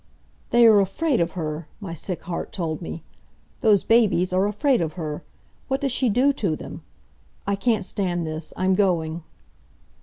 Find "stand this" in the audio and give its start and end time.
7.85-8.51